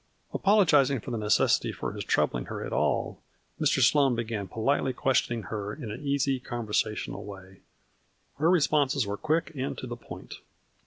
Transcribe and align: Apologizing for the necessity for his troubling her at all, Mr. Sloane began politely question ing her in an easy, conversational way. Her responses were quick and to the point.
Apologizing 0.33 0.99
for 0.99 1.11
the 1.11 1.17
necessity 1.19 1.71
for 1.71 1.91
his 1.91 2.03
troubling 2.03 2.45
her 2.45 2.65
at 2.65 2.73
all, 2.73 3.21
Mr. 3.59 3.81
Sloane 3.83 4.15
began 4.15 4.47
politely 4.47 4.93
question 4.93 5.35
ing 5.35 5.43
her 5.43 5.75
in 5.75 5.91
an 5.91 6.01
easy, 6.01 6.39
conversational 6.39 7.23
way. 7.23 7.59
Her 8.37 8.49
responses 8.49 9.05
were 9.05 9.15
quick 9.15 9.51
and 9.53 9.77
to 9.77 9.85
the 9.85 9.95
point. 9.95 10.39